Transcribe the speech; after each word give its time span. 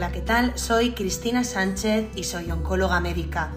Hola, 0.00 0.12
¿qué 0.12 0.22
tal? 0.22 0.52
Soy 0.58 0.92
Cristina 0.92 1.44
Sánchez 1.44 2.08
y 2.16 2.24
soy 2.24 2.50
oncóloga 2.50 3.00
médica. 3.00 3.52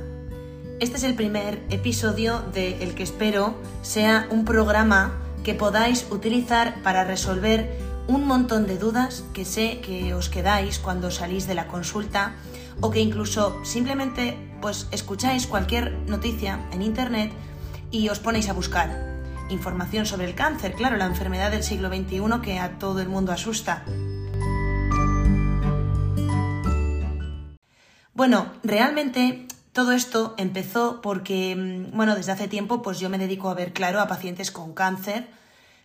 Este 0.81 0.97
es 0.97 1.05
el 1.05 1.15
primer 1.15 1.63
episodio 1.69 2.41
de 2.53 2.83
el 2.83 2.95
que 2.95 3.03
espero 3.03 3.55
sea 3.81 4.27
un 4.29 4.43
programa 4.43 5.21
que 5.45 5.53
podáis 5.53 6.05
utilizar 6.11 6.83
para 6.83 7.05
resolver 7.05 7.79
un 8.09 8.27
montón 8.27 8.67
de 8.67 8.77
dudas 8.77 9.23
que 9.33 9.45
sé 9.45 9.79
que 9.79 10.13
os 10.13 10.27
quedáis 10.27 10.79
cuando 10.79 11.11
salís 11.11 11.47
de 11.47 11.55
la 11.55 11.67
consulta 11.67 12.33
o 12.81 12.91
que 12.91 12.99
incluso 12.99 13.57
simplemente 13.63 14.37
pues 14.61 14.89
escucháis 14.91 15.47
cualquier 15.47 15.93
noticia 16.07 16.59
en 16.73 16.81
internet 16.81 17.31
y 17.89 18.09
os 18.09 18.19
ponéis 18.19 18.49
a 18.49 18.53
buscar 18.53 19.23
información 19.49 20.05
sobre 20.05 20.25
el 20.25 20.35
cáncer, 20.35 20.73
claro, 20.73 20.97
la 20.97 21.05
enfermedad 21.05 21.51
del 21.51 21.63
siglo 21.63 21.87
XXI 21.87 22.41
que 22.43 22.59
a 22.59 22.79
todo 22.79 22.99
el 22.99 23.07
mundo 23.07 23.31
asusta. 23.31 23.85
Bueno, 28.13 28.53
realmente 28.61 29.47
todo 29.71 29.91
esto 29.91 30.35
empezó 30.37 31.01
porque, 31.01 31.55
mm, 31.55 31.97
bueno, 31.97 32.15
desde 32.15 32.31
hace 32.31 32.47
tiempo 32.47 32.83
pues 32.83 32.99
yo 32.99 33.09
me 33.09 33.17
dedico 33.17 33.49
a 33.49 33.55
ver 33.55 33.73
claro 33.73 33.99
a 33.99 34.07
pacientes 34.07 34.51
con 34.51 34.73
cáncer. 34.73 35.27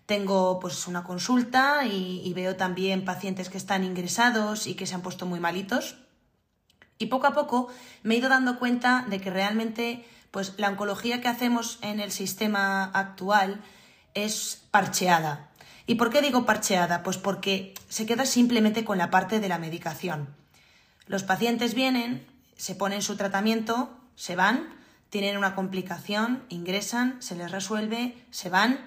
Tengo 0.05 0.60
pues 0.60 0.86
una 0.86 1.05
consulta 1.05 1.86
y, 1.86 2.33
veo 2.34 2.56
también 2.56 3.05
pacientes 3.05 3.48
que 3.48 3.59
están 3.59 3.84
ingresados 3.84 4.66
y 4.66 4.74
que 4.74 4.86
se 4.86 4.95
han 4.95 5.02
puesto 5.02 5.27
muy 5.27 5.41
malitos. 5.41 5.96
Y 6.98 7.06
poco 7.06 7.27
a 7.28 7.33
poco 7.34 7.69
me 8.02 8.14
he 8.14 8.19
ido 8.19 8.28
dando 8.28 8.58
cuenta 8.58 9.06
de 9.08 9.20
que 9.20 9.30
realmente 9.30 10.05
pues 10.30 10.55
la 10.58 10.69
oncología 10.69 11.20
que 11.22 11.28
hacemos 11.28 11.78
en 11.83 12.00
el 12.00 12.12
sistema 12.12 12.84
actual 12.84 13.62
es 14.14 14.64
parcheada. 14.70 15.48
¿Y 15.86 15.95
por 15.95 16.10
qué 16.10 16.20
digo 16.20 16.45
parcheada? 16.45 17.02
Pues 17.02 17.16
porque 17.16 17.74
se 17.88 18.05
queda 18.05 18.27
simplemente 18.27 18.84
con 18.84 18.98
la 18.98 19.11
parte 19.11 19.41
de 19.41 19.48
la 19.48 19.58
medicación. 19.58 20.28
Los 21.09 21.25
pacientes 21.25 21.75
vienen, 21.75 22.27
se 22.56 22.75
ponen 22.75 23.03
su 23.03 23.17
tratamiento, 23.17 23.91
se 24.14 24.37
van, 24.37 24.69
tienen 25.11 25.37
una 25.37 25.55
complicación, 25.55 26.45
ingresan, 26.48 27.20
se 27.20 27.34
les 27.34 27.51
resuelve, 27.51 28.14
se 28.31 28.51
van, 28.51 28.78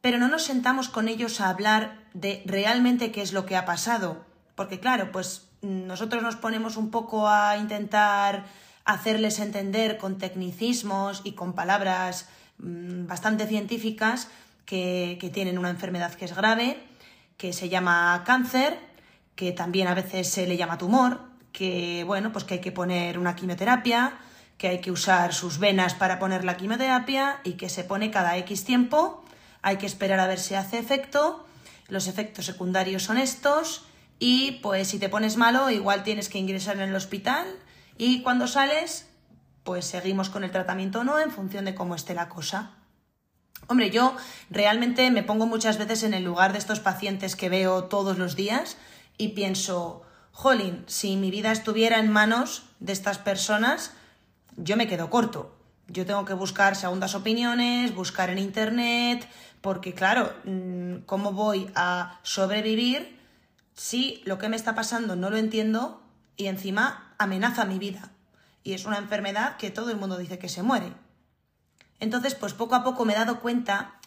pero 0.00 0.18
no 0.18 0.28
nos 0.28 0.44
sentamos 0.44 0.88
con 0.88 1.08
ellos 1.08 1.40
a 1.40 1.50
hablar 1.50 1.98
de 2.14 2.42
realmente 2.46 3.12
qué 3.12 3.20
es 3.20 3.32
lo 3.32 3.46
que 3.46 3.56
ha 3.56 3.66
pasado. 3.66 4.24
Porque 4.54 4.80
claro, 4.80 5.12
pues 5.12 5.48
nosotros 5.60 6.22
nos 6.22 6.36
ponemos 6.36 6.76
un 6.76 6.90
poco 6.90 7.28
a 7.28 7.56
intentar 7.56 8.46
hacerles 8.84 9.38
entender 9.38 9.98
con 9.98 10.18
tecnicismos 10.18 11.20
y 11.24 11.32
con 11.32 11.52
palabras 11.52 12.28
mm, 12.58 13.06
bastante 13.06 13.46
científicas 13.46 14.28
que, 14.64 15.30
tienen 15.32 15.58
una 15.58 15.70
enfermedad 15.70 16.14
que 16.14 16.24
es 16.24 16.34
grave, 16.34 16.78
que 17.36 17.52
se 17.52 17.68
llama 17.68 18.22
cáncer, 18.24 18.78
que 19.34 19.52
también 19.52 19.88
a 19.88 19.94
veces 19.94 20.28
se 20.28 20.46
le 20.46 20.56
llama 20.56 20.78
tumor, 20.78 21.29
que 21.52 22.04
bueno, 22.06 22.32
pues 22.32 22.44
que 22.44 22.54
hay 22.54 22.60
que 22.60 22.72
poner 22.72 23.18
una 23.18 23.36
quimioterapia, 23.36 24.18
que 24.58 24.68
hay 24.68 24.80
que 24.80 24.90
usar 24.90 25.32
sus 25.34 25.58
venas 25.58 25.94
para 25.94 26.18
poner 26.18 26.44
la 26.44 26.56
quimioterapia 26.56 27.40
y 27.44 27.52
que 27.52 27.68
se 27.68 27.84
pone 27.84 28.10
cada 28.10 28.36
X 28.38 28.64
tiempo, 28.64 29.24
hay 29.62 29.76
que 29.76 29.86
esperar 29.86 30.20
a 30.20 30.26
ver 30.26 30.38
si 30.38 30.54
hace 30.54 30.78
efecto, 30.78 31.46
los 31.88 32.06
efectos 32.06 32.46
secundarios 32.46 33.02
son 33.02 33.18
estos 33.18 33.86
y 34.18 34.60
pues 34.62 34.88
si 34.88 34.98
te 34.98 35.08
pones 35.08 35.36
malo 35.36 35.70
igual 35.70 36.02
tienes 36.02 36.28
que 36.28 36.38
ingresar 36.38 36.76
en 36.76 36.88
el 36.88 36.94
hospital 36.94 37.46
y 37.96 38.22
cuando 38.22 38.46
sales, 38.46 39.08
pues 39.64 39.84
seguimos 39.84 40.30
con 40.30 40.44
el 40.44 40.50
tratamiento 40.50 41.00
o 41.00 41.04
no 41.04 41.18
en 41.18 41.30
función 41.30 41.64
de 41.64 41.74
cómo 41.74 41.94
esté 41.94 42.14
la 42.14 42.28
cosa. 42.28 42.72
Hombre, 43.66 43.90
yo 43.90 44.16
realmente 44.50 45.10
me 45.10 45.22
pongo 45.22 45.46
muchas 45.46 45.78
veces 45.78 46.02
en 46.02 46.14
el 46.14 46.24
lugar 46.24 46.52
de 46.52 46.58
estos 46.58 46.80
pacientes 46.80 47.36
que 47.36 47.48
veo 47.48 47.84
todos 47.84 48.18
los 48.18 48.36
días 48.36 48.76
y 49.16 49.28
pienso, 49.28 50.02
jolín, 50.32 50.84
si 50.86 51.16
mi 51.16 51.30
vida 51.30 51.52
estuviera 51.52 51.98
en 51.98 52.10
manos 52.10 52.64
de 52.78 52.92
estas 52.92 53.18
personas, 53.18 53.92
yo 54.56 54.76
me 54.76 54.88
quedo 54.88 55.10
corto. 55.10 55.56
Yo 55.88 56.06
tengo 56.06 56.24
que 56.24 56.34
buscar 56.34 56.76
segundas 56.76 57.14
opiniones, 57.14 57.94
buscar 57.94 58.30
en 58.30 58.38
internet, 58.38 59.28
porque 59.60 59.92
claro, 59.92 60.32
mm, 60.44 61.02
¿cómo 61.06 61.32
voy 61.32 61.70
a 61.74 62.20
sobrevivir 62.22 63.18
si 63.74 64.20
lo 64.26 64.38
que 64.38 64.50
me 64.50 64.56
está 64.56 64.74
pasando 64.74 65.16
no 65.16 65.30
lo 65.30 65.38
entiendo 65.38 66.02
y 66.36 66.46
encima 66.46 67.14
amenaza 67.18 67.64
mi 67.64 67.78
vida. 67.78 68.10
Y 68.62 68.74
es 68.74 68.84
una 68.84 68.98
enfermedad 68.98 69.56
que 69.56 69.70
todo 69.70 69.90
el 69.90 69.96
mundo 69.96 70.18
dice 70.18 70.38
que 70.38 70.50
se 70.50 70.62
muere. 70.62 70.92
Entonces, 71.98 72.34
pues 72.34 72.52
poco 72.52 72.74
a 72.74 72.84
poco 72.84 73.04
me 73.04 73.14
he 73.14 73.16
dado 73.16 73.40
cuenta 73.40 73.98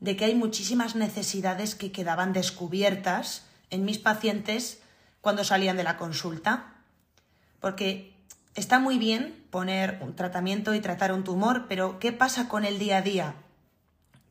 de 0.00 0.16
que 0.16 0.24
hay 0.24 0.34
muchísimas 0.34 0.96
necesidades 0.96 1.74
que 1.74 1.92
quedaban 1.92 2.32
descubiertas 2.32 3.44
en 3.68 3.84
mis 3.84 3.98
pacientes 3.98 4.80
cuando 5.28 5.44
salían 5.44 5.76
de 5.76 5.84
la 5.84 5.98
consulta. 5.98 6.72
Porque 7.60 8.14
está 8.54 8.78
muy 8.78 8.96
bien 8.96 9.44
poner 9.50 9.98
un 10.00 10.16
tratamiento 10.16 10.72
y 10.72 10.80
tratar 10.80 11.12
un 11.12 11.22
tumor, 11.22 11.66
pero 11.68 11.98
¿qué 11.98 12.12
pasa 12.12 12.48
con 12.48 12.64
el 12.64 12.78
día 12.78 12.96
a 12.96 13.02
día? 13.02 13.34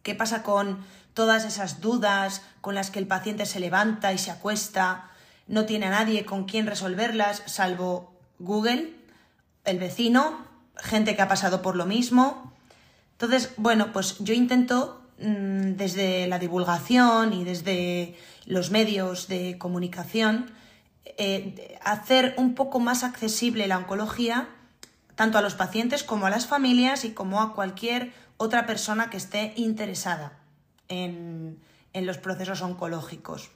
¿Qué 0.02 0.16
pasa 0.16 0.42
con 0.42 0.84
todas 1.14 1.46
esas 1.46 1.82
dudas 1.82 2.42
con 2.62 2.74
las 2.74 2.90
que 2.90 2.98
el 2.98 3.06
paciente 3.06 3.46
se 3.46 3.60
levanta 3.60 4.12
y 4.12 4.18
se 4.18 4.32
acuesta 4.32 5.12
no 5.48 5.68
tiene 5.68 5.86
a 5.86 5.92
nadie 5.92 6.26
con 6.26 6.46
quien 6.46 6.66
resolverlas, 6.66 7.44
salvo 7.46 8.12
Google, 8.40 8.96
el 9.66 9.78
vecino, 9.78 10.48
gente 10.78 11.16
que 11.16 11.22
ha 11.22 11.28
pasado 11.28 11.62
por 11.62 11.76
lo 11.76 11.86
mismo. 11.86 12.54
Entonces, 13.12 13.52
bueno, 13.58 13.94
pues 13.94 14.18
yo 14.18 14.34
intento 14.34 15.00
mm, 15.20 15.74
desde 15.74 16.26
la 16.26 16.40
divulgación 16.40 17.34
y 17.34 17.44
desde 17.44 18.18
los 18.48 18.72
medios 18.72 19.28
de 19.28 19.60
comunicación 19.60 20.57
eh, 21.18 21.78
hacer 21.84 22.34
un 22.38 22.56
poco 22.56 22.80
más 22.80 23.04
accesible 23.04 23.68
la 23.68 23.78
oncología 23.78 24.50
tanto 25.16 25.38
a 25.38 25.42
los 25.42 25.56
pacientes 25.56 26.04
como 26.04 26.28
a 26.28 26.30
las 26.30 26.46
familias 26.46 27.06
y 27.06 27.12
como 27.12 27.42
a 27.42 27.54
cualquier 27.54 28.14
otra 28.38 28.66
persona 28.66 29.10
que 29.10 29.18
esté 29.18 29.54
interesada 29.56 30.38
en 30.90 31.60
los 31.94 32.18
procesos 32.18 32.62
oncológicos 32.62 33.50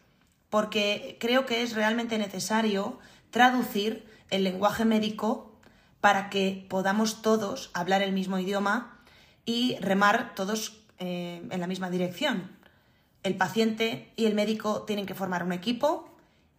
porque 0.51 1.17
creo 1.19 1.47
que 1.47 1.63
es 1.63 1.73
realmente 1.73 2.19
necesario 2.19 2.99
traducir 3.31 4.05
el 4.29 4.43
lenguaje 4.43 4.85
médico 4.85 5.55
para 6.01 6.29
que 6.29 6.67
podamos 6.69 7.21
todos 7.21 7.71
hablar 7.73 8.03
el 8.03 8.11
mismo 8.11 8.37
idioma 8.37 8.99
y 9.45 9.77
remar 9.79 10.35
todos 10.35 10.77
eh, 10.99 11.41
en 11.49 11.59
la 11.59 11.67
misma 11.67 11.89
dirección. 11.89 12.51
El 13.23 13.37
paciente 13.37 14.11
y 14.17 14.25
el 14.25 14.35
médico 14.35 14.81
tienen 14.81 15.05
que 15.05 15.15
formar 15.15 15.43
un 15.43 15.53
equipo 15.53 16.10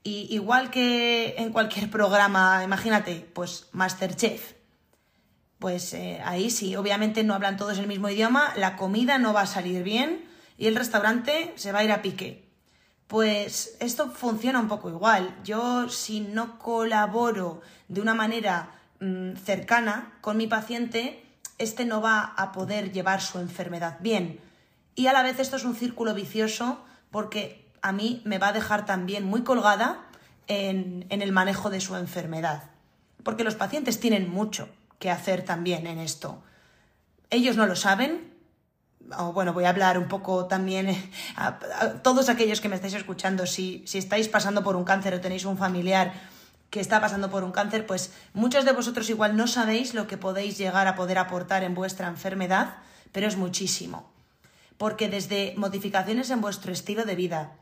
y 0.05 0.27
igual 0.35 0.71
que 0.71 1.37
en 1.39 1.53
cualquier 1.53 1.91
programa, 1.91 2.63
imagínate, 2.65 3.29
pues 3.33 3.69
Masterchef, 3.73 4.55
pues 5.59 5.95
eh, 5.95 6.21
ahí 6.25 6.51
sí, 6.51 6.75
obviamente 6.75 7.23
no 7.23 7.35
hablan 7.35 7.57
todos 7.57 7.79
el 7.79 7.87
mismo 7.87 8.09
idioma, 8.09 8.53
la 8.57 8.77
comida 8.77 9.19
no 9.19 9.33
va 9.33 9.43
a 9.43 9.47
salir 9.47 9.85
bien 9.85 10.25
y 10.59 10.67
el 10.67 10.75
restaurante 10.75 11.53
se 11.55 11.71
va 11.71 11.81
a 11.81 11.85
ir 11.85 11.93
a 11.93 12.03
pique. 12.03 12.51
Pues 13.07 13.77
esto 13.79 14.11
funciona 14.11 14.59
un 14.59 14.69
poco 14.69 14.89
igual. 14.89 15.37
Yo 15.45 15.89
si 15.89 16.21
no 16.21 16.59
colaboro 16.59 17.61
de 17.89 18.01
una 18.01 18.15
manera 18.15 18.71
mmm, 18.99 19.35
cercana 19.35 20.15
con 20.21 20.37
mi 20.37 20.49
paciente, 20.49 21.25
este 21.59 21.85
no 21.85 22.01
va 22.01 22.25
a 22.37 22.51
poder 22.51 22.91
llevar 22.91 23.21
su 23.21 23.39
enfermedad 23.39 23.99
bien. 24.01 24.41
Y 24.97 25.07
a 25.07 25.13
la 25.13 25.23
vez 25.23 25.39
esto 25.39 25.57
es 25.57 25.65
un 25.65 25.77
círculo 25.77 26.15
vicioso 26.15 26.85
porque 27.11 27.71
a 27.83 27.93
mí 27.93 28.23
me 28.25 28.39
va 28.39 28.49
a 28.49 28.53
dejar 28.53 28.87
también 28.87 29.25
muy 29.25 29.43
colgada 29.43 30.07
en, 30.47 31.07
en 31.11 31.23
el 31.23 31.33
manejo 31.33 31.71
de 31.71 31.81
su 31.81 31.97
enfermedad. 31.97 32.65
Porque 33.23 33.45
los 33.45 33.55
pacientes 33.55 34.01
tienen 34.01 34.31
mucho 34.31 34.69
que 34.99 35.11
hacer 35.11 35.45
también 35.45 35.87
en 35.87 35.99
esto. 35.99 36.43
Ellos 37.31 37.57
no 37.57 37.67
lo 37.67 37.77
saben, 37.77 38.33
o 39.19 39.33
bueno, 39.33 39.53
voy 39.53 39.65
a 39.65 39.71
hablar 39.71 39.99
un 39.99 40.09
poco 40.09 40.47
también 40.47 40.89
eh, 40.89 41.11
a, 41.37 41.59
todos 42.03 42.29
aquellos 42.29 42.61
que 42.61 42.69
me 42.69 42.77
estáis 42.77 42.95
escuchando, 42.95 43.47
si, 43.47 43.83
si 43.87 43.99
estáis 43.99 44.29
pasando 44.29 44.63
por 44.63 44.77
un 44.77 44.85
cáncer 44.85 45.15
o 45.15 45.21
tenéis 45.21 45.45
un 45.45 45.59
familiar 45.59 46.13
que 46.71 46.81
está 46.81 47.01
pasando 47.01 47.31
por 47.31 47.45
un 47.45 47.53
cáncer, 47.53 47.87
pues 47.87 48.13
muchos 48.33 48.65
de 48.65 48.73
vosotros 48.73 49.11
igual 49.11 49.37
no 49.37 49.47
sabéis 49.47 49.93
lo 49.93 50.07
que 50.07 50.17
podéis 50.17 50.57
llegar 50.57 50.87
a 50.87 50.97
poder 50.97 51.19
aportar 51.19 51.65
en 51.65 51.75
vuestra 51.75 52.09
enfermedad, 52.09 52.77
pero 53.13 53.27
es 53.27 53.37
muchísimo. 53.37 54.11
Porque 54.79 55.09
desde 55.09 55.55
modificaciones 55.59 56.31
en 56.31 56.41
vuestro 56.41 56.73
estilo 56.73 57.05
de 57.05 57.15
vida, 57.15 57.53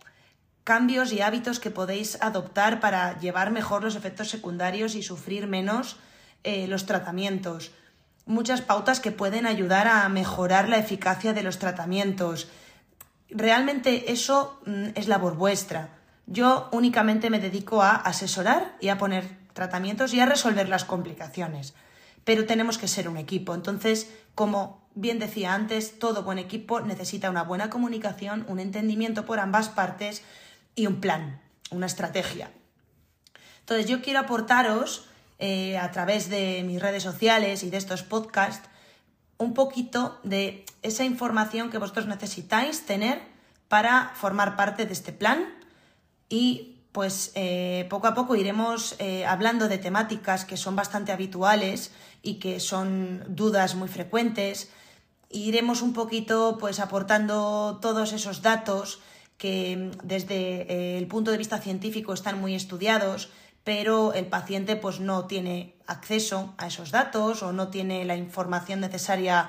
cambios 0.64 1.12
y 1.12 1.20
hábitos 1.20 1.60
que 1.60 1.70
podéis 1.70 2.18
adoptar 2.20 2.80
para 2.80 3.18
llevar 3.18 3.50
mejor 3.50 3.82
los 3.82 3.96
efectos 3.96 4.28
secundarios 4.28 4.94
y 4.94 5.02
sufrir 5.02 5.46
menos 5.46 5.96
eh, 6.44 6.66
los 6.68 6.86
tratamientos, 6.86 7.72
muchas 8.26 8.62
pautas 8.62 9.00
que 9.00 9.12
pueden 9.12 9.46
ayudar 9.46 9.88
a 9.88 10.08
mejorar 10.08 10.68
la 10.68 10.78
eficacia 10.78 11.32
de 11.32 11.42
los 11.42 11.58
tratamientos. 11.58 12.48
Realmente 13.28 14.12
eso 14.12 14.60
mm, 14.64 14.88
es 14.94 15.08
labor 15.08 15.36
vuestra. 15.36 15.98
Yo 16.26 16.68
únicamente 16.72 17.28
me 17.28 17.40
dedico 17.40 17.82
a 17.82 17.96
asesorar 17.96 18.76
y 18.80 18.88
a 18.88 18.98
poner 18.98 19.36
tratamientos 19.52 20.14
y 20.14 20.20
a 20.20 20.26
resolver 20.26 20.68
las 20.68 20.84
complicaciones. 20.84 21.74
Pero 22.24 22.46
tenemos 22.46 22.78
que 22.78 22.88
ser 22.88 23.08
un 23.08 23.16
equipo. 23.16 23.54
Entonces, 23.54 24.10
como 24.34 24.88
bien 24.94 25.18
decía 25.18 25.54
antes, 25.54 25.98
todo 25.98 26.22
buen 26.22 26.38
equipo 26.38 26.80
necesita 26.80 27.30
una 27.30 27.42
buena 27.42 27.68
comunicación, 27.68 28.44
un 28.48 28.60
entendimiento 28.60 29.26
por 29.26 29.40
ambas 29.40 29.68
partes 29.68 30.22
y 30.74 30.86
un 30.86 31.00
plan, 31.00 31.40
una 31.70 31.86
estrategia. 31.86 32.50
Entonces 33.60 33.86
yo 33.86 34.02
quiero 34.02 34.20
aportaros 34.20 35.06
eh, 35.38 35.78
a 35.78 35.90
través 35.90 36.28
de 36.28 36.62
mis 36.64 36.80
redes 36.80 37.02
sociales 37.02 37.62
y 37.62 37.70
de 37.70 37.76
estos 37.76 38.02
podcasts 38.02 38.68
un 39.38 39.54
poquito 39.54 40.18
de 40.22 40.66
esa 40.82 41.04
información 41.04 41.70
que 41.70 41.78
vosotros 41.78 42.06
necesitáis 42.06 42.84
tener 42.84 43.22
para 43.68 44.12
formar 44.14 44.56
parte 44.56 44.84
de 44.84 44.92
este 44.92 45.12
plan 45.12 45.46
y 46.28 46.76
pues 46.92 47.32
eh, 47.34 47.86
poco 47.88 48.08
a 48.08 48.14
poco 48.14 48.34
iremos 48.36 48.96
eh, 48.98 49.24
hablando 49.24 49.68
de 49.68 49.78
temáticas 49.78 50.44
que 50.44 50.56
son 50.56 50.76
bastante 50.76 51.12
habituales 51.12 51.92
y 52.22 52.34
que 52.34 52.60
son 52.60 53.24
dudas 53.28 53.76
muy 53.76 53.88
frecuentes. 53.88 54.70
Iremos 55.30 55.80
un 55.80 55.92
poquito 55.92 56.58
pues 56.58 56.80
aportando 56.80 57.78
todos 57.80 58.12
esos 58.12 58.42
datos 58.42 59.00
que 59.40 59.90
desde 60.04 60.70
eh, 60.70 60.98
el 60.98 61.06
punto 61.06 61.30
de 61.30 61.38
vista 61.38 61.56
científico 61.56 62.12
están 62.12 62.38
muy 62.38 62.54
estudiados, 62.54 63.30
pero 63.64 64.12
el 64.12 64.26
paciente 64.26 64.76
pues 64.76 65.00
no 65.00 65.24
tiene 65.24 65.74
acceso 65.86 66.52
a 66.58 66.66
esos 66.66 66.90
datos 66.90 67.42
o 67.42 67.50
no 67.50 67.68
tiene 67.68 68.04
la 68.04 68.16
información 68.16 68.80
necesaria 68.80 69.48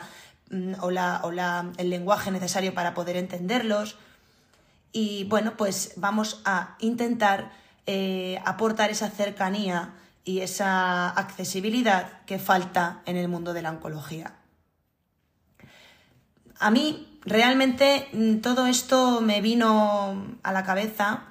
mm, 0.49 0.75
o, 0.79 0.91
la, 0.91 1.73
el 1.77 1.89
lenguaje 1.89 2.31
necesario 2.31 2.73
para 2.73 2.93
poder 2.93 3.17
entenderlos. 3.17 3.97
Y 4.93 5.25
bueno, 5.25 5.57
pues 5.57 5.91
vamos 5.97 6.41
a 6.45 6.77
intentar 6.79 7.51
eh, 7.85 8.39
aportar 8.45 8.91
esa 8.91 9.09
cercanía 9.09 9.93
y 10.23 10.39
esa 10.39 11.09
accesibilidad 11.09 12.23
que 12.25 12.39
falta 12.39 13.01
en 13.05 13.17
el 13.17 13.27
mundo 13.27 13.51
de 13.51 13.61
la 13.61 13.71
oncología. 13.71 14.40
A 16.61 16.71
mí 16.71 17.19
realmente 17.25 18.07
mm, 18.13 18.37
todo 18.37 18.67
esto 18.67 19.21
me 19.21 19.41
vino 19.41 20.37
a 20.43 20.51
la 20.53 20.63
cabeza 20.63 21.25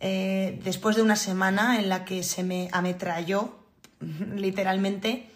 eh, 0.00 0.60
después 0.64 0.96
de 0.96 1.02
una 1.02 1.16
semana 1.16 1.78
en 1.80 1.88
la 1.88 2.04
que 2.04 2.22
se 2.22 2.42
me 2.42 2.68
ametralló 2.72 3.56
literalmente 4.36 5.28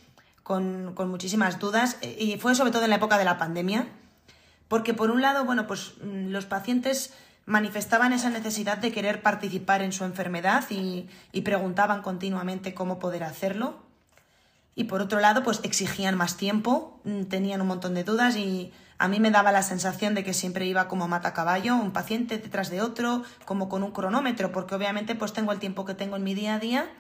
con, 0.43 0.93
con, 0.95 1.11
muchísimas 1.11 1.59
dudas 1.59 1.99
eh, 2.03 2.17
y 2.19 2.39
fue 2.39 2.55
sobre 2.55 2.71
todo 2.71 2.85
en 2.85 2.91
la 2.91 2.97
época 2.97 3.19
de 3.19 3.25
la 3.25 3.39
pandemia 3.39 3.87
porque 4.69 4.93
por 4.95 5.11
un 5.11 5.23
lado, 5.23 5.45
bueno, 5.45 5.67
pues 5.67 5.95
mm, 6.03 6.29
los 6.29 6.47
pacientes 6.47 7.13
manifestaban 7.47 8.13
esa 8.13 8.29
necesidad 8.29 8.77
de 8.79 8.93
querer 8.93 9.23
participar 9.23 9.83
en 9.83 9.93
su 9.93 10.05
enfermedad 10.05 10.65
y, 10.71 11.09
preguntaban 11.43 12.03
continuamente 12.03 12.75
cómo 12.75 12.99
poder 12.99 13.25
hacerlo. 13.25 13.79
Y 14.75 14.85
por 14.85 15.01
otro 15.01 15.19
lado, 15.19 15.43
pues 15.43 15.61
exigían 15.65 16.15
más 16.17 16.37
tiempo, 16.37 17.01
mm, 17.05 17.25
tenían 17.25 17.63
un 17.63 17.69
montón 17.69 17.95
de 17.95 18.05
dudas 18.05 18.37
y 18.37 18.71
a 18.99 19.09
mí 19.09 19.21
me 19.21 19.31
daba 19.31 19.53
la 19.53 19.63
sensación 19.63 20.15
de 20.15 20.25
que 20.25 20.35
siempre 20.35 20.67
iba 20.67 20.89
como 20.89 21.07
mata 21.07 21.33
caballo, 21.33 21.77
un 21.77 21.93
paciente 21.93 22.39
detrás 22.39 22.69
de 22.69 22.83
otro, 22.83 23.23
como 23.45 23.69
con 23.69 23.85
un 23.85 23.93
cronómetro, 23.93 24.51
porque 24.51 24.75
obviamente 24.75 25.15
pues 25.15 25.33
tengo 25.33 25.53
el 25.53 25.61
tiempo 25.61 25.85
que 25.85 25.95
tengo 25.95 26.17
en 26.17 26.25
mi 26.25 26.35
día 26.35 26.55
a 26.55 26.59
día 26.59 26.91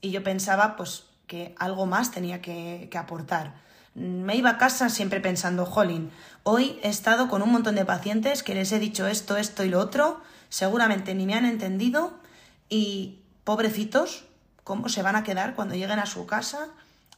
y 0.00 0.10
yo 0.10 0.22
pensaba 0.22 0.76
pues 0.76 1.04
que 1.26 1.54
algo 1.58 1.86
más 1.86 2.10
tenía 2.10 2.40
que, 2.40 2.88
que 2.90 2.98
aportar. 2.98 3.54
Me 3.94 4.34
iba 4.36 4.50
a 4.50 4.58
casa 4.58 4.88
siempre 4.88 5.20
pensando, 5.20 5.66
jolín, 5.66 6.10
hoy 6.42 6.78
he 6.82 6.88
estado 6.88 7.28
con 7.28 7.42
un 7.42 7.52
montón 7.52 7.74
de 7.74 7.84
pacientes 7.84 8.42
que 8.42 8.54
les 8.54 8.72
he 8.72 8.78
dicho 8.78 9.06
esto, 9.06 9.36
esto 9.36 9.62
y 9.64 9.68
lo 9.68 9.78
otro, 9.78 10.22
seguramente 10.48 11.14
ni 11.14 11.26
me 11.26 11.34
han 11.34 11.44
entendido 11.44 12.14
y 12.70 13.20
pobrecitos, 13.44 14.24
¿cómo 14.64 14.88
se 14.88 15.02
van 15.02 15.16
a 15.16 15.24
quedar 15.24 15.54
cuando 15.54 15.74
lleguen 15.74 15.98
a 15.98 16.06
su 16.06 16.24
casa? 16.24 16.68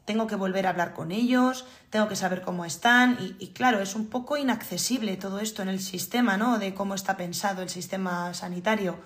Tengo 0.05 0.27
que 0.27 0.37
volver 0.37 0.67
a 0.67 0.71
hablar 0.71 0.93
con 0.93 1.13
ellos, 1.13 1.65
tengo 1.91 2.09
que 2.09 2.17
saber 2.17 2.43
cómo 2.43 2.65
están 2.65 3.19
y, 3.39 3.49
claro, 3.49 3.81
es 3.81 3.95
un 3.95 4.09
poco 4.09 4.37
inaccesible 4.37 5.17
todo 5.17 5.39
esto 5.39 5.63
en 5.63 5.69
el 5.69 5.81
sistema, 5.81 6.37
¿no? 6.37 6.59
De 6.59 6.75
cómo 6.75 6.95
está 6.95 7.17
pensado 7.17 7.63
el 7.63 7.71
sistema 7.71 8.35
sanitario. 8.35 8.99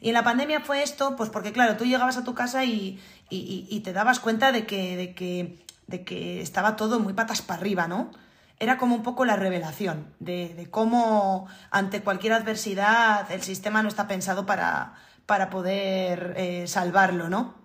Y 0.00 0.08
en 0.08 0.14
la 0.14 0.24
pandemia 0.24 0.60
fue 0.60 0.82
esto, 0.82 1.16
pues 1.16 1.30
porque 1.30 1.52
claro, 1.52 1.76
tú 1.76 1.84
llegabas 1.84 2.16
a 2.16 2.24
tu 2.24 2.34
casa 2.34 2.64
y, 2.64 3.00
te 3.28 3.92
dabas 3.92 4.20
cuenta 4.20 4.52
de 4.52 4.66
que, 4.66 4.96
de 4.96 5.14
que 5.14 5.62
de 5.86 6.04
que 6.04 6.40
estaba 6.40 6.76
todo 6.76 6.98
muy 6.98 7.12
patas 7.12 7.42
para 7.42 7.60
arriba, 7.60 7.86
¿no? 7.86 8.10
Era 8.58 8.78
como 8.78 8.94
un 8.94 9.02
poco 9.02 9.24
la 9.24 9.36
revelación 9.36 10.14
de, 10.20 10.68
cómo 10.70 11.46
ante 11.70 12.02
cualquier 12.02 12.32
adversidad 12.32 13.30
el 13.30 13.42
sistema 13.42 13.82
no 13.82 13.88
está 13.88 14.06
pensado 14.06 14.46
para, 14.46 14.94
para 15.26 15.50
poder 15.50 16.34
eh, 16.36 16.66
salvarlo, 16.66 17.28
¿no? 17.28 17.61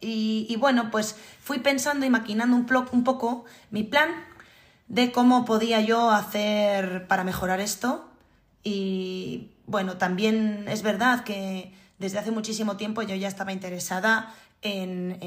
Y, 0.00 0.54
bueno, 0.60 0.90
pues 0.90 1.16
fui 1.40 1.58
pensando 1.58 2.06
y 2.06 2.10
maquinando 2.10 2.56
un, 2.56 3.04
poco 3.04 3.44
mi 3.70 3.82
plan 3.82 4.10
de 4.86 5.10
cómo 5.10 5.44
podía 5.44 5.80
yo 5.80 6.10
hacer 6.10 7.06
para 7.08 7.24
mejorar 7.24 7.60
esto. 7.60 8.08
Y 8.62 9.50
bueno, 9.66 9.96
también 9.96 10.66
es 10.68 10.82
verdad 10.82 11.24
que 11.24 11.74
desde 11.98 12.18
hace 12.18 12.30
muchísimo 12.30 12.76
tiempo 12.76 13.02
yo 13.02 13.16
ya 13.16 13.28
estaba 13.28 13.52
interesada 13.52 14.32
en 14.62 15.18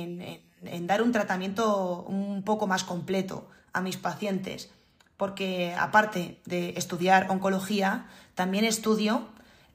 en 0.63 0.88
dar 0.88 1.01
un 1.01 1.12
tratamiento 1.12 2.03
un 2.03 2.44
poco 2.44 2.67
más 2.67 2.83
completo 2.83 3.47
a 3.74 3.81
mis 3.81 3.97
pacientes, 3.97 4.69
porque 5.17 5.74
aparte 5.77 6.39
de 6.45 6.74
estudiar 6.77 7.29
oncología, 7.29 8.07
también 8.35 8.65
estudio 8.65 9.27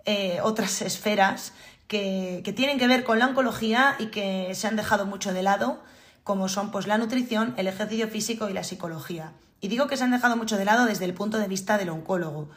eh, 0.05 0.39
otras 0.43 0.83
esferas 0.83 1.53
que, 1.89 2.53
tienen 2.57 2.79
que 2.79 2.87
ver 2.87 3.05
con 3.05 3.19
la 3.19 3.27
oncología 3.27 3.97
y 3.99 4.07
que 4.07 4.55
se 4.55 4.67
han 4.67 4.77
dejado 4.77 5.07
mucho 5.07 5.33
de 5.33 5.43
lado, 5.43 5.83
como 6.25 6.49
son 6.49 6.71
pues, 6.71 6.87
la 6.87 6.99
nutrición, 6.99 7.55
el 7.57 7.67
ejercicio 7.67 8.09
físico 8.09 8.49
y 8.49 8.53
la 8.53 8.65
psicología. 8.65 9.33
Y 9.61 9.69
digo 9.69 9.87
que 9.87 9.97
se 9.97 10.05
han 10.05 10.11
dejado 10.11 10.37
mucho 10.37 10.57
de 10.57 10.65
lado 10.65 10.85
desde 10.85 11.05
el 11.05 11.15
punto 11.15 11.39
de 11.39 11.49
vista 11.49 11.79
del 11.79 11.91
oncólogo, 11.91 12.51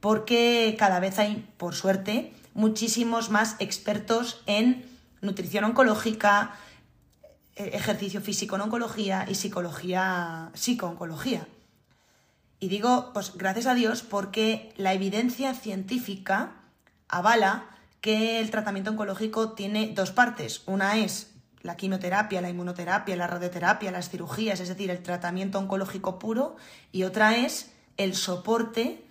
porque 0.00 0.74
cada 0.78 1.00
vez 1.00 1.18
hay, 1.18 1.48
por 1.56 1.74
suerte, 1.74 2.32
muchísimos 2.54 3.30
más 3.30 3.56
expertos 3.60 4.42
en 4.46 4.84
nutrición 5.20 5.64
oncológica, 5.64 6.56
eh, 7.54 7.70
ejercicio 7.74 8.20
físico 8.20 8.56
en 8.56 8.62
oncología 8.62 9.26
y 9.28 9.36
psicología, 9.36 10.50
psico-oncología. 10.54 11.46
Y 12.58 12.68
digo, 12.68 13.10
pues 13.12 13.32
gracias 13.36 13.66
a 13.66 13.74
Dios, 13.74 14.02
porque 14.02 14.72
la 14.76 14.92
evidencia 14.92 15.54
científica 15.54 16.52
avala 17.08 17.66
que 18.02 18.40
el 18.40 18.50
tratamiento 18.50 18.90
oncológico 18.90 19.52
tiene 19.52 19.92
dos 19.94 20.10
partes. 20.10 20.62
Una 20.66 20.98
es 20.98 21.30
la 21.62 21.76
quimioterapia, 21.76 22.42
la 22.42 22.50
inmunoterapia, 22.50 23.16
la 23.16 23.28
radioterapia, 23.28 23.92
las 23.92 24.10
cirugías, 24.10 24.58
es 24.60 24.68
decir, 24.68 24.90
el 24.90 25.02
tratamiento 25.02 25.58
oncológico 25.60 26.18
puro, 26.18 26.56
y 26.90 27.04
otra 27.04 27.36
es 27.36 27.70
el 27.96 28.14
soporte 28.14 29.04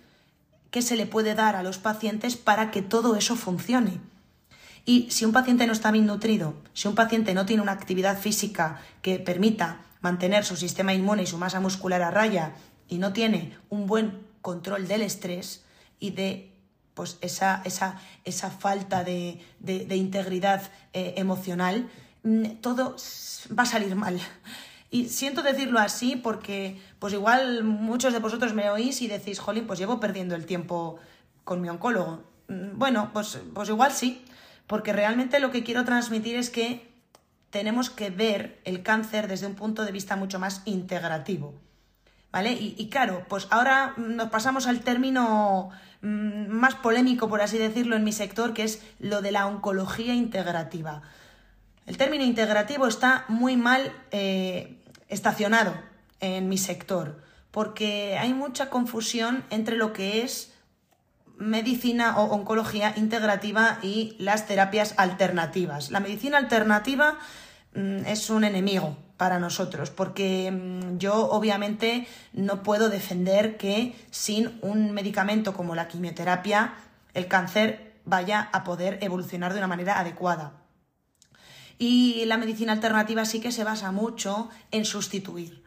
que 0.70 0.82
se 0.82 0.96
le 0.96 1.06
puede 1.06 1.34
dar 1.34 1.56
a 1.56 1.62
los 1.62 1.78
pacientes 1.78 2.36
para 2.36 2.70
que 2.70 2.82
todo 2.82 3.16
eso 3.16 3.34
funcione. 3.34 3.98
Y 4.84 5.10
si 5.10 5.24
un 5.24 5.32
paciente 5.32 5.66
no 5.66 5.72
está 5.72 5.90
bien 5.90 6.06
nutrido, 6.06 6.54
si 6.74 6.86
un 6.86 6.94
paciente 6.94 7.32
no 7.32 7.46
tiene 7.46 7.62
una 7.62 7.72
actividad 7.72 8.18
física 8.18 8.82
que 9.00 9.18
permita 9.18 9.80
mantener 10.02 10.44
su 10.44 10.56
sistema 10.56 10.92
inmune 10.92 11.22
y 11.22 11.26
su 11.26 11.38
masa 11.38 11.60
muscular 11.60 12.02
a 12.02 12.10
raya 12.10 12.54
y 12.88 12.98
no 12.98 13.14
tiene 13.14 13.56
un 13.70 13.86
buen 13.86 14.26
control 14.42 14.86
del 14.86 15.00
estrés 15.00 15.64
y 15.98 16.10
de 16.10 16.51
pues 16.94 17.18
esa, 17.20 17.62
esa, 17.64 18.00
esa 18.24 18.50
falta 18.50 19.04
de, 19.04 19.40
integridad 19.90 20.62
eh, 20.92 21.14
emocional, 21.16 21.88
mm, 22.22 22.56
todo 22.60 22.96
va 23.56 23.62
a 23.62 23.66
salir 23.66 23.94
mal. 23.96 24.20
Y 24.90 25.08
siento 25.08 25.42
decirlo 25.42 25.78
así 25.78 26.16
porque, 26.16 26.78
pues 26.98 27.14
igual 27.14 27.64
muchos 27.64 28.12
de 28.12 28.18
vosotros 28.18 28.52
me 28.52 28.68
oís 28.68 29.00
y 29.00 29.08
decís, 29.08 29.38
jolín, 29.38 29.66
pues 29.66 29.78
llevo 29.78 30.00
perdiendo 30.00 30.34
el 30.34 30.44
tiempo 30.44 30.98
con 31.44 31.62
mi 31.62 31.70
oncólogo. 31.70 32.24
Mm, 32.48 32.78
bueno, 32.78 33.10
pues, 33.14 33.40
pues 33.54 33.70
igual 33.70 33.92
sí, 33.92 34.22
porque 34.66 34.92
realmente 34.92 35.40
lo 35.40 35.50
que 35.50 35.64
quiero 35.64 35.86
transmitir 35.86 36.36
es 36.36 36.50
que 36.50 36.92
tenemos 37.48 37.88
que 37.88 38.10
ver 38.10 38.60
el 38.64 38.82
cáncer 38.82 39.28
desde 39.28 39.46
un 39.46 39.54
punto 39.54 39.84
de 39.84 39.92
vista 39.92 40.14
mucho 40.16 40.38
más 40.38 40.62
integrativo. 40.66 41.54
Y, 42.34 42.88
claro, 42.88 43.26
pues 43.28 43.46
ahora 43.50 43.92
nos 43.98 44.30
pasamos 44.30 44.66
al 44.66 44.80
término 44.80 45.68
mm, 46.00 46.48
más 46.48 46.74
polémico, 46.76 47.28
por 47.28 47.42
así 47.42 47.58
decirlo, 47.58 47.94
en 47.94 48.04
mi 48.04 48.12
sector, 48.12 48.54
que 48.54 48.64
es 48.64 48.82
lo 48.98 49.20
de 49.20 49.32
la 49.32 49.46
oncología 49.46 50.14
integrativa. 50.14 51.02
El 51.84 51.98
término 51.98 52.24
integrativo 52.24 52.86
está 52.86 53.26
muy 53.28 53.58
mal 53.58 53.92
eh, 54.12 54.78
estacionado 55.08 55.74
en 56.20 56.48
mi 56.48 56.56
sector, 56.56 57.20
porque 57.50 58.16
hay 58.18 58.32
mucha 58.32 58.70
confusión 58.70 59.44
entre 59.50 59.76
lo 59.76 59.92
que 59.92 60.22
es 60.22 60.54
medicina 61.36 62.18
o 62.18 62.32
oncología 62.32 62.94
integrativa 62.96 63.78
y 63.82 64.16
las 64.18 64.46
terapias 64.46 64.94
alternativas. 64.96 65.90
La 65.90 66.00
medicina 66.00 66.38
alternativa 66.38 67.18
mm, 67.74 68.06
es 68.06 68.30
un 68.30 68.44
enemigo 68.44 68.96
para 69.22 69.38
nosotros, 69.38 69.90
porque 69.90 70.50
mm, 70.50 70.98
yo 70.98 71.30
obviamente 71.30 72.08
no 72.32 72.64
puedo 72.64 72.88
defender 72.88 73.56
que 73.56 73.94
sin 74.10 74.58
un 74.62 74.90
medicamento 74.90 75.54
como 75.54 75.76
la 75.76 75.86
quimioterapia 75.86 76.74
el 77.14 77.28
cáncer 77.28 78.00
vaya 78.04 78.50
a 78.52 78.64
poder 78.64 78.98
evolucionar 79.00 79.52
de 79.52 79.60
una 79.60 79.68
manera 79.68 80.00
adecuada. 80.00 80.54
Y 81.78 82.24
la 82.24 82.36
medicina 82.36 82.72
alternativa 82.72 83.24
sí 83.24 83.38
que 83.38 83.52
se 83.52 83.62
basa 83.62 83.92
mucho 83.92 84.50
en 84.72 84.84
sustituir, 84.84 85.62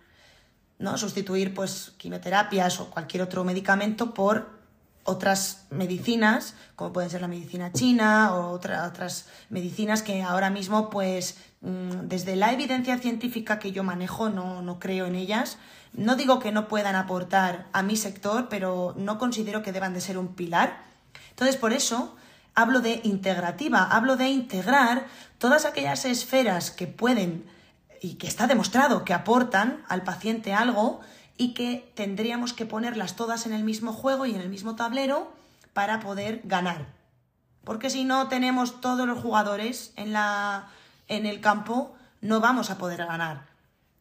¿no? 0.77 0.97
Sustituir 0.97 1.53
pues 1.53 1.93
quimioterapias 1.95 2.81
o 2.81 2.89
cualquier 2.89 3.23
otro 3.23 3.45
medicamento 3.45 4.13
por 4.13 4.49
otras 5.05 5.67
medicinas, 5.69 6.55
como 6.75 6.91
pueden 6.91 7.11
ser 7.11 7.21
la 7.21 7.27
medicina 7.27 7.71
china 7.71 8.35
o 8.35 8.49
otras 8.49 9.27
medicinas 9.49 10.01
que 10.01 10.23
ahora 10.23 10.49
mismo, 10.49 10.89
pues, 10.89 11.37
mm, 11.61 12.07
desde 12.07 12.35
la 12.35 12.51
evidencia 12.51 12.97
científica 12.97 13.59
que 13.59 13.71
yo 13.71 13.83
manejo, 13.83 14.29
no, 14.29 14.63
no 14.63 14.79
creo 14.79 15.05
en 15.05 15.15
ellas. 15.15 15.57
No 15.93 16.15
digo 16.15 16.39
que 16.39 16.51
no 16.51 16.67
puedan 16.67 16.95
aportar 16.95 17.67
a 17.71 17.83
mi 17.83 17.95
sector, 17.95 18.49
pero 18.49 18.95
no 18.97 19.17
considero 19.19 19.61
que 19.61 19.71
deban 19.71 19.93
de 19.93 20.01
ser 20.01 20.17
un 20.17 20.35
pilar. 20.35 20.83
Entonces, 21.29 21.55
por 21.55 21.71
eso 21.71 22.15
hablo 22.55 22.81
de 22.81 23.01
integrativa, 23.03 23.83
hablo 23.83 24.17
de 24.17 24.29
integrar 24.29 25.05
todas 25.37 25.65
aquellas 25.65 26.03
esferas 26.05 26.71
que 26.71 26.87
pueden 26.87 27.45
y 28.01 28.15
que 28.15 28.27
está 28.27 28.47
demostrado 28.47 29.05
que 29.05 29.13
aportan 29.13 29.83
al 29.87 30.03
paciente 30.03 30.53
algo 30.53 31.01
y 31.37 31.53
que 31.53 31.91
tendríamos 31.95 32.53
que 32.53 32.65
ponerlas 32.65 33.15
todas 33.15 33.45
en 33.45 33.53
el 33.53 33.63
mismo 33.63 33.93
juego 33.93 34.25
y 34.25 34.33
en 34.33 34.41
el 34.41 34.49
mismo 34.49 34.75
tablero 34.75 35.31
para 35.73 35.99
poder 35.99 36.41
ganar. 36.43 36.87
Porque 37.63 37.89
si 37.89 38.05
no 38.05 38.27
tenemos 38.27 38.79
todos 38.79 39.07
los 39.07 39.19
jugadores 39.19 39.91
en, 39.95 40.13
la, 40.13 40.67
en 41.07 41.25
el 41.25 41.41
campo, 41.41 41.95
no 42.21 42.39
vamos 42.39 42.69
a 42.69 42.77
poder 42.77 43.05
ganar. 43.05 43.47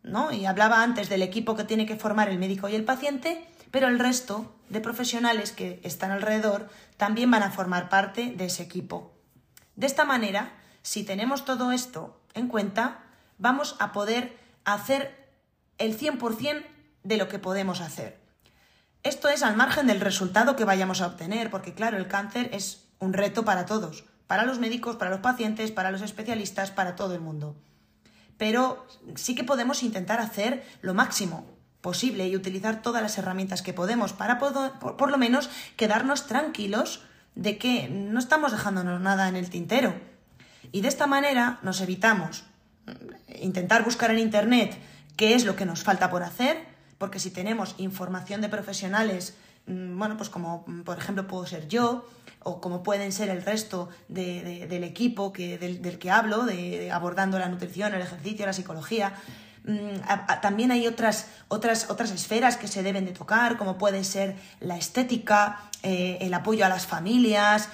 ¿no? 0.03 0.33
Y 0.33 0.47
hablaba 0.47 0.83
antes 0.83 1.09
del 1.09 1.23
equipo 1.23 1.57
que 1.57 1.65
tiene 1.65 1.87
que 1.87 1.97
formar 1.97 2.29
el 2.29 2.39
médico 2.39 2.69
y 2.69 2.75
el 2.75 2.85
paciente, 2.85 3.49
pero 3.71 3.89
el 3.89 3.99
resto 3.99 4.55
de 4.69 4.81
profesionales 4.81 5.51
que 5.51 5.81
están 5.83 6.11
alrededor 6.11 6.69
también 6.97 7.31
van 7.31 7.43
a 7.43 7.51
formar 7.51 7.89
parte 7.89 8.33
de 8.37 8.45
ese 8.45 8.63
equipo. 8.63 9.13
De 9.77 9.87
esta 9.87 10.05
manera, 10.05 10.53
si 10.83 11.03
tenemos 11.03 11.45
todo 11.45 11.73
esto 11.73 12.21
en 12.35 12.49
cuenta, 12.49 13.01
vamos 13.39 13.77
a 13.81 13.93
poder 13.93 14.39
hacer 14.65 15.27
el 15.79 15.99
100% 15.99 16.65
de 17.05 17.17
lo 17.17 17.29
que 17.29 17.39
podemos 17.39 17.81
hacer. 17.81 18.19
Esto 19.03 19.29
es 19.29 19.43
al 19.43 19.57
margen 19.57 19.87
del 19.87 20.01
resultado 20.01 20.57
que 20.57 20.65
vayamos 20.65 21.01
a 21.01 21.07
obtener, 21.07 21.51
porque 21.51 21.75
claro, 21.75 21.99
el 21.99 22.09
cáncer 22.09 22.49
es 22.53 22.87
un 22.99 23.13
reto 23.13 23.45
para 23.45 23.67
todos, 23.67 24.05
para 24.27 24.45
los 24.45 24.59
médicos, 24.59 24.97
para 24.97 25.11
los 25.11 25.21
pacientes, 25.21 25.71
para 25.71 25.91
los 25.91 26.01
especialistas, 26.01 26.71
para 26.71 26.97
todo 26.97 27.15
el 27.15 27.21
mundo. 27.21 27.55
Pero 28.39 28.87
sí 29.15 29.35
que 29.35 29.45
podemos 29.45 29.83
intentar 29.83 30.21
hacer 30.21 30.65
lo 30.81 30.95
máximo 30.95 31.47
posible 31.83 32.27
y 32.27 32.35
utilizar 32.35 32.81
todas 32.81 33.03
las 33.03 33.19
herramientas 33.19 33.61
que 33.61 33.75
podemos 33.75 34.15
para 34.15 34.39
por, 34.39 34.97
por 34.97 35.11
lo 35.11 35.19
menos 35.19 35.51
quedarnos 35.77 36.27
tranquilos 36.27 37.03
de 37.35 37.59
que 37.59 37.89
no 37.91 38.19
estamos 38.19 38.53
dejándonos 38.53 39.01
nada 39.03 39.29
en 39.29 39.37
el 39.37 39.51
tintero. 39.51 39.95
Y 40.73 40.81
de 40.81 40.89
esta 40.89 41.07
manera 41.07 41.59
nos 41.63 41.83
evitamos 41.83 42.45
intentar 43.41 43.85
buscar 43.85 44.11
en 44.11 44.19
Internet 44.19 44.79
qué 45.17 45.35
es 45.35 45.45
lo 45.45 45.57
que 45.57 45.67
nos 45.67 45.83
falta 45.83 46.11
por 46.11 46.23
hacer, 46.23 46.74
porque 47.05 47.21
si 47.21 47.31
tenemos 47.31 47.75
información 47.77 48.41
de 48.41 48.49
profesionales, 48.49 49.37
mm, 49.67 49.99
bueno, 49.99 50.17
pues 50.17 50.31
como 50.31 50.65
mm, 50.67 50.85
por 50.85 50.97
ejemplo 50.97 51.27
puedo 51.27 51.45
ser 51.45 51.69
yo, 51.69 52.09
o 52.43 52.63
como 52.63 52.83
pueden 52.83 53.13
ser 53.13 53.29
el 53.29 53.43
resto 53.43 53.91
del 54.09 54.85
equipo 54.85 55.31
que, 55.31 55.59
del, 55.59 55.99
que 55.99 56.11
hablo, 56.11 56.47
de, 56.47 56.91
abordando 56.91 57.39
la 57.39 57.51
nutrición, 57.51 57.93
el 57.93 58.01
ejercicio, 58.01 58.47
la 58.47 58.55
psicología, 58.55 59.13
mm, 59.67 60.41
también 60.41 60.71
hay 60.71 60.87
otras, 60.87 61.27
otras, 61.49 61.91
otras 61.91 62.11
esferas 62.11 62.57
que 62.57 62.69
se 62.69 62.83
deben 62.83 63.05
de 63.05 63.13
tocar, 63.13 63.59
como 63.59 63.77
puede 63.77 64.03
ser 64.03 64.35
la 64.61 64.79
estética, 64.79 65.61
eh, 65.83 66.17
el 66.23 66.33
apoyo 66.33 66.65
a 66.65 66.71
las 66.71 66.87
familias. 66.87 67.69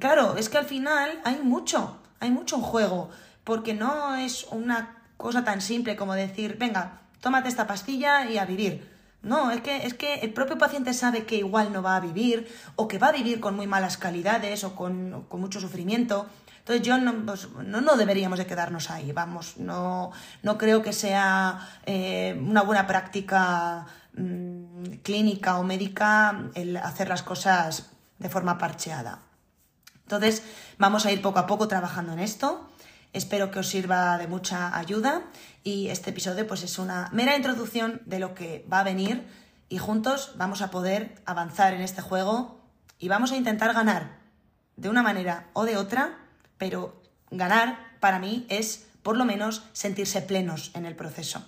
claro, 0.00 0.36
es 0.36 0.50
que 0.50 0.58
al 0.58 0.66
final 0.66 1.18
hay 1.24 1.38
mucho, 1.42 1.96
hay 2.20 2.30
mucho 2.30 2.56
en 2.56 2.62
juego, 2.62 3.08
porque 3.42 3.72
no 3.72 4.16
es 4.16 4.44
una 4.50 4.98
cosa 5.16 5.44
tan 5.44 5.62
simple 5.62 5.96
como 5.96 6.12
decir, 6.12 6.58
venga, 6.58 7.03
tómate 7.24 7.48
esta 7.48 7.66
pastilla 7.66 8.30
y 8.30 8.36
a 8.36 8.44
vivir. 8.44 8.86
No, 9.22 9.50
es 9.50 9.62
que, 9.62 9.86
es 9.86 9.94
que 9.94 10.16
el 10.16 10.34
propio 10.34 10.58
paciente 10.58 10.92
sabe 10.92 11.24
que 11.24 11.36
igual 11.36 11.72
no 11.72 11.82
va 11.82 11.96
a 11.96 12.00
vivir 12.00 12.46
o 12.76 12.86
que 12.86 12.98
va 12.98 13.08
a 13.08 13.12
vivir 13.12 13.40
con 13.40 13.56
muy 13.56 13.66
malas 13.66 13.96
calidades 13.96 14.62
o 14.62 14.76
con, 14.76 15.26
mucho 15.30 15.58
sufrimiento. 15.58 16.26
Entonces 16.58 16.86
yo 16.86 16.94
pues, 17.24 17.48
no, 17.64 17.80
no, 17.80 17.96
deberíamos 17.96 18.38
de 18.38 18.46
quedarnos 18.46 18.90
ahí, 18.90 19.12
vamos, 19.12 19.56
no, 19.56 20.12
no 20.42 20.58
creo 20.58 20.82
que 20.82 20.92
sea 20.92 21.66
eh, 21.86 22.38
una 22.38 22.60
buena 22.60 22.86
práctica 22.86 23.86
mm, 24.12 24.96
clínica 25.02 25.58
o 25.58 25.64
médica 25.64 26.50
el 26.54 26.76
hacer 26.76 27.08
las 27.08 27.22
cosas 27.22 27.90
de 28.18 28.28
forma 28.28 28.58
parcheada. 28.58 29.20
Entonces 30.02 30.42
vamos 30.76 31.06
a 31.06 31.12
ir 31.12 31.22
poco 31.22 31.38
a 31.38 31.46
poco 31.46 31.68
trabajando 31.68 32.12
en 32.12 32.18
esto. 32.18 32.68
Espero 33.14 33.52
que 33.52 33.60
os 33.60 33.68
sirva 33.68 34.18
de 34.18 34.26
mucha 34.26 34.76
ayuda 34.76 35.22
y 35.62 35.86
este 35.88 36.10
episodio 36.10 36.48
pues 36.48 36.64
es 36.64 36.80
una 36.80 37.08
mera 37.12 37.36
introducción 37.36 38.02
de 38.06 38.18
lo 38.18 38.34
que 38.34 38.66
va 38.70 38.80
a 38.80 38.82
venir 38.82 39.24
y 39.68 39.78
juntos 39.78 40.32
vamos 40.36 40.62
a 40.62 40.72
poder 40.72 41.14
avanzar 41.24 41.74
en 41.74 41.80
este 41.80 42.02
juego 42.02 42.60
y 42.98 43.06
vamos 43.06 43.30
a 43.30 43.36
intentar 43.36 43.72
ganar 43.72 44.18
de 44.76 44.88
una 44.88 45.04
manera 45.04 45.46
o 45.52 45.64
de 45.64 45.76
otra, 45.76 46.18
pero 46.58 47.00
ganar 47.30 47.78
para 48.00 48.18
mí 48.18 48.46
es 48.48 48.88
por 49.04 49.16
lo 49.16 49.24
menos 49.24 49.62
sentirse 49.72 50.20
plenos 50.20 50.72
en 50.74 50.84
el 50.84 50.96
proceso. 50.96 51.46